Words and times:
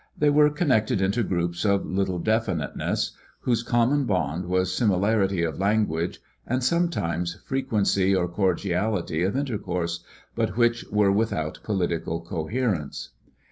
They 0.17 0.31
were 0.31 0.49
connected 0.49 0.99
into 0.99 1.21
groups 1.21 1.63
of 1.63 1.85
little 1.85 2.17
definiteness, 2.17 3.11
whose 3.41 3.61
common, 3.61 4.05
bond 4.05 4.45
was 4.47 4.73
similarity 4.75 5.43
of 5.43 5.59
language 5.59 6.19
and 6.47 6.63
sometimes 6.63 7.35
frequency 7.45 8.15
or 8.15 8.27
cordiality 8.27 9.21
of 9.21 9.37
intercourse, 9.37 10.03
but 10.33 10.57
which 10.57 10.85
were 10.89 11.11
without 11.11 11.59
political 11.61 12.19
coherence. 12.19 13.09